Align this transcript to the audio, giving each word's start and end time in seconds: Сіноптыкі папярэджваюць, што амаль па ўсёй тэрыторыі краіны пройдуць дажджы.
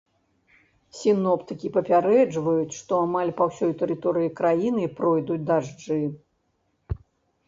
Сіноптыкі 0.99 1.67
папярэджваюць, 1.75 2.77
што 2.77 2.91
амаль 3.07 3.31
па 3.41 3.47
ўсёй 3.49 3.73
тэрыторыі 3.81 4.29
краіны 4.39 4.87
пройдуць 5.01 5.39
дажджы. 5.51 5.99